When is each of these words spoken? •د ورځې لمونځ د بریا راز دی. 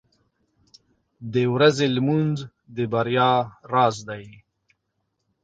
•د 1.33 1.35
ورځې 1.53 1.85
لمونځ 1.95 2.35
د 2.75 2.77
بریا 2.91 3.31
راز 3.71 3.95
دی. 4.09 4.25